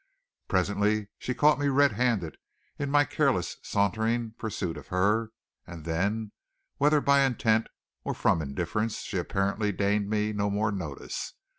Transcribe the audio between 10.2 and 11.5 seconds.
no more notice.